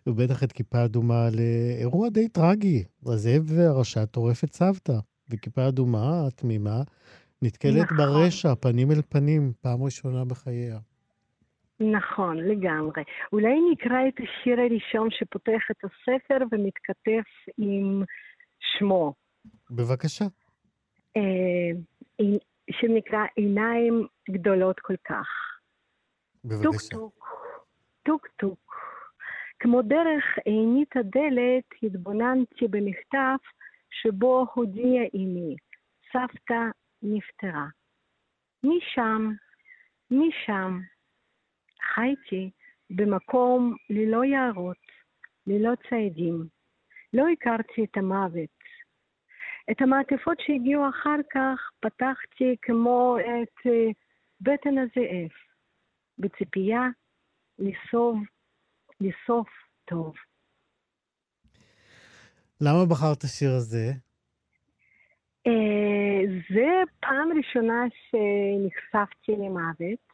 [0.07, 2.85] ובטח את כיפה אדומה, לאירוע די טרגי.
[3.07, 4.99] הזאב והרשע טורף את סבתא,
[5.31, 6.83] וכיפה אדומה, התמימה,
[7.43, 7.97] נתקלת נכון.
[7.97, 10.79] ברשע, פנים אל פנים, פעם ראשונה בחייה.
[11.81, 13.03] נכון, לגמרי.
[13.33, 17.23] אולי נקרא את השיר הראשון שפותח את הספר ומתכתב
[17.59, 18.03] עם
[18.61, 19.15] שמו,
[19.71, 20.25] בבקשה.
[21.17, 21.71] אה,
[22.71, 25.29] שנקרא עיניים גדולות כל כך.
[26.45, 26.89] בבקשה.
[26.91, 27.47] טוק,
[28.03, 28.77] טוק טוק.
[29.59, 33.37] כמו דרך עינית הדלת התבוננתי במכתב
[33.91, 35.57] שבו הודיעה אמי,
[36.13, 36.63] סבתא
[37.03, 37.67] נפטרה.
[38.63, 39.31] משם,
[40.11, 40.81] משם,
[41.95, 42.51] חייתי
[42.91, 44.87] במקום ללא יערות,
[45.47, 46.47] ללא ציידים.
[47.13, 48.56] לא הכרתי את המוות.
[49.71, 53.91] את המעטפות שהגיעו אחר כך פתחתי כמו את אה,
[54.41, 55.31] בטן הזאב,
[56.19, 56.83] בציפייה
[57.59, 58.19] לסוף,
[59.01, 59.49] לסוף
[59.85, 60.15] טוב.
[62.61, 63.93] למה בחרת השיר הזה?
[65.47, 66.21] אה,
[66.55, 70.07] זה פעם ראשונה שנחשפתי למוות,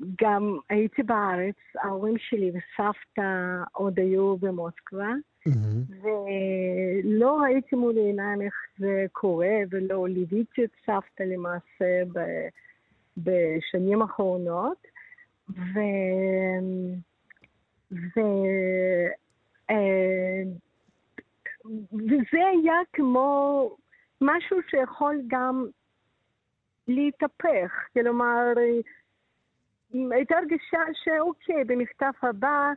[0.00, 5.12] וגם הייתי בארץ, ההורים שלי וסבתא עוד היו במוסקבה,
[5.46, 5.82] מהמם.
[6.02, 12.48] ולא ראיתי מול עיניים איך זה קורה, ולא ליוויתי את סבתא למעשה ב-
[13.16, 14.78] בשנים האחרונות,
[15.50, 15.78] ו...
[17.92, 18.20] ו...
[19.70, 20.42] אה,
[21.92, 23.70] וזה היה כמו
[24.20, 25.66] משהו שיכול גם
[26.88, 28.52] להתהפך, כלומר,
[29.92, 32.72] הייתה הרגשה שאוקיי, במכתב הבא,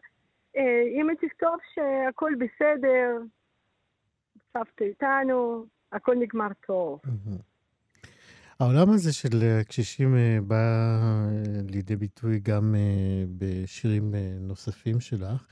[0.57, 3.17] אה, אם היא תכתוב שהכל בסדר,
[4.53, 6.99] סבתא איתנו, הכל נגמר טוב.
[8.59, 10.55] העולם הזה של אה, קשישים אה, בא
[11.69, 12.75] לידי ביטוי גם
[13.37, 15.47] בשירים נוספים שלך.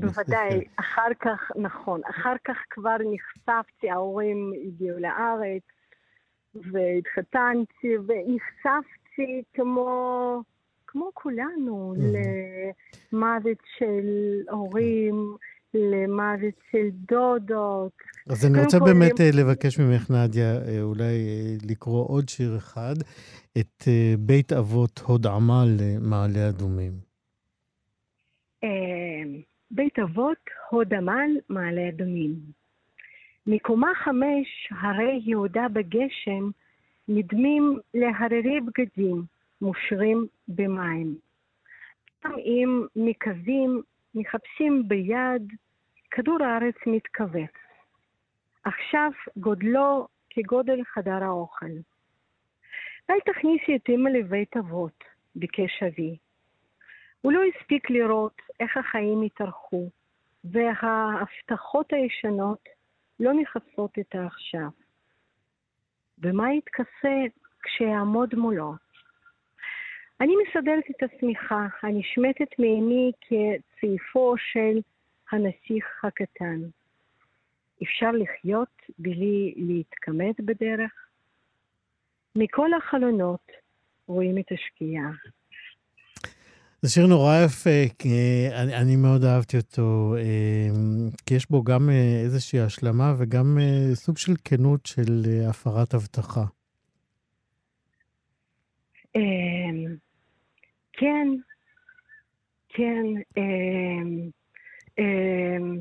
[0.00, 5.62] בוודאי, אחר כך, נכון, אחר כך כבר נחשפתי, ההורים הגיעו לארץ,
[6.54, 10.42] והתחתנתי, ונחשפתי כמו,
[10.94, 14.06] כמו כולנו, למוות של
[14.50, 15.36] הורים,
[15.74, 17.92] למוות של דודות.
[18.28, 22.56] אז אני רוצה כל, באמת אה, לבקש ממך, נדיה, אה, אולי אה, לקרוא עוד שיר
[22.56, 22.94] אחד,
[23.58, 23.88] את
[24.18, 26.92] בית אבות הוד עמל למעלה אדומים.
[28.64, 28.68] אה,
[29.70, 32.34] בית אבות, הוד עמל, מעלה אדומים.
[33.46, 36.50] מקומה חמש, הרי יהודה בגשם,
[37.08, 39.33] נדמים להררי בגדים,
[39.64, 41.18] מושרים במים.
[42.24, 43.82] גם אם מקווים,
[44.14, 45.52] מחפשים ביד,
[46.10, 47.50] כדור הארץ מתכווץ.
[48.64, 51.66] עכשיו גודלו כגודל חדר האוכל.
[53.10, 55.04] אל תכניסי את אמא לבית אבות,
[55.36, 56.16] ביקש אבי.
[57.20, 59.90] הוא לא הספיק לראות איך החיים התארכו,
[60.44, 62.68] וההבטחות הישנות
[63.20, 64.68] לא מכסות את העכשיו.
[66.18, 67.22] ומה יתכסה
[67.62, 68.83] כשיעמוד מולו?
[70.20, 74.80] אני מסדרת את השמיכה הנשמטת מעיני כצעיפו של
[75.32, 76.60] הנסיך הקטן.
[77.82, 80.92] אפשר לחיות בלי להתכמת בדרך?
[82.36, 83.52] מכל החלונות
[84.06, 85.10] רואים את השקיעה.
[86.82, 90.68] זה שיר נורא יפה, כי אני, אני מאוד אהבתי אותו, אה,
[91.26, 95.94] כי יש בו גם אה, איזושהי השלמה וגם אה, סוג של כנות של אה, הפרת
[95.94, 96.44] הבטחה.
[100.96, 101.28] כן,
[102.68, 103.04] כן.
[103.36, 104.30] אמ,
[104.98, 105.78] אמ,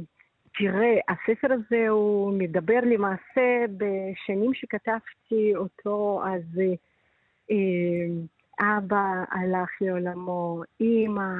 [0.57, 6.59] תראה, הספר הזה הוא מדבר למעשה בשנים שכתבתי אותו, אז
[7.51, 8.25] אמ,
[8.59, 11.33] אבא הלך לעולמו, אימא,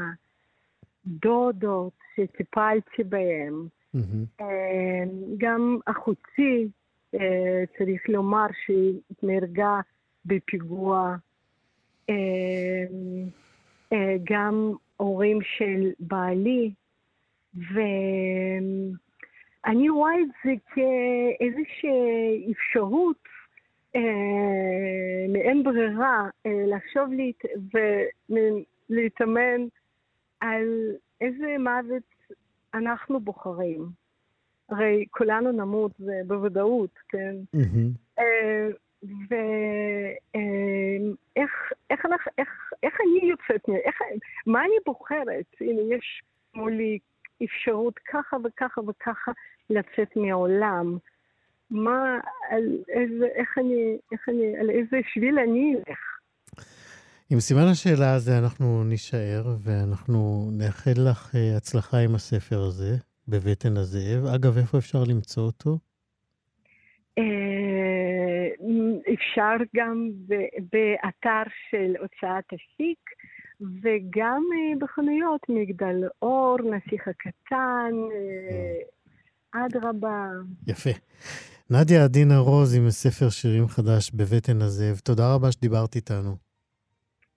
[1.05, 3.67] דודות שטיפלתי בהם.
[4.41, 6.67] אמ, גם אחותי,
[7.15, 9.81] אה, צריך לומר שהיא נהרגה
[10.25, 11.15] בפיגוע,
[12.09, 12.85] אה,
[14.23, 16.71] גם הורים של בעלי,
[17.55, 17.89] ואני
[19.89, 23.23] רואה את זה כאיזושהי אפשרות
[23.95, 24.01] אה,
[25.29, 27.45] מאין ברירה אה, לחשוב להת...
[28.89, 29.61] ולהתאמן
[30.39, 30.91] על
[31.21, 32.03] איזה מוות
[32.73, 33.85] אנחנו בוחרים.
[34.69, 37.35] הרי כולנו נמות, זה בוודאות, כן?
[37.53, 37.89] מהמם.
[39.03, 39.09] אה,
[41.35, 41.51] ואיך
[41.89, 42.49] איך, אנחנו- איך,
[42.83, 43.95] איך אני יוצאת, איך,
[44.47, 45.45] מה אני בוחרת?
[45.61, 46.23] הנה, יש
[46.55, 46.99] מולי
[47.43, 49.31] אפשרות ככה וככה וככה
[49.69, 50.97] לצאת מהעולם.
[51.69, 55.99] מה, על איזה, איך אני, איך אני, על איזה שביל אני אלך.
[57.29, 62.95] עם סימן השאלה הזה אנחנו נישאר, ואנחנו נאחל לך אה, הצלחה עם הספר הזה,
[63.27, 64.25] בבטן הזאב.
[64.35, 65.77] אגב, איפה אפשר למצוא אותו?
[69.07, 70.09] אה, אפשר גם
[70.71, 72.99] באתר של הוצאת השיק,
[73.61, 77.91] וגם אה, בחנויות, מגדל אור, נסיך הקטן,
[79.51, 80.27] אדרבה.
[80.67, 80.89] יפה.
[81.69, 84.97] נדיה עדינה רוז עם ספר שירים חדש בבטן הזאב.
[84.97, 86.35] תודה רבה שדיברת איתנו.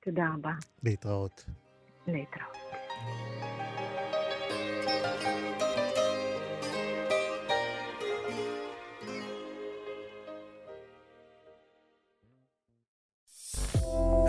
[0.04, 0.52] תודה רבה.
[0.82, 1.44] להתראות.
[2.06, 2.65] להתראות.